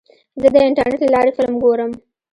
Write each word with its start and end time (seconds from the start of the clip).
زه 0.41 0.47
د 0.53 0.55
انټرنیټ 0.67 1.01
له 1.03 1.09
لارې 1.15 1.31
فلم 1.37 1.55
ګورم. 1.63 1.91